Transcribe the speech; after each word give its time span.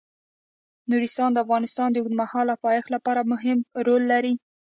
نورستان 0.89 1.29
د 1.33 1.37
افغانستان 1.45 1.87
د 1.91 1.95
اوږدمهاله 1.99 2.53
پایښت 2.65 2.89
لپاره 2.95 3.21
مهم 3.31 3.57
رول 3.85 4.01
لري. 4.11 4.33